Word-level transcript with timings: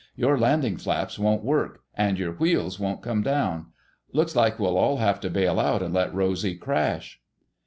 Your 0.15 0.35
landing 0.35 0.77
flaps 0.77 1.19
won't 1.19 1.43
work 1.43 1.81
and 1.93 2.17
your 2.17 2.31
wheels 2.33 2.79
won't 2.79 3.03
come 3.03 3.21
down. 3.21 3.67
Looks 4.13 4.35
like 4.35 4.57
we'll 4.57 4.75
all 4.75 4.97
have 4.97 5.19
to 5.19 5.29
bail 5.29 5.59
out 5.59 5.83
and 5.83 5.93
let 5.93 6.11
Rosy 6.11 6.55
crash." 6.55 7.21